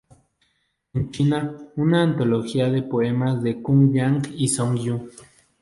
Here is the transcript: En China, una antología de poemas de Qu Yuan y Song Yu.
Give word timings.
En 0.95 1.11
China, 1.11 1.55
una 1.75 2.01
antología 2.01 2.71
de 2.71 2.81
poemas 2.81 3.43
de 3.43 3.61
Qu 3.61 3.87
Yuan 3.93 4.19
y 4.35 4.47
Song 4.47 4.75
Yu. 4.79 5.07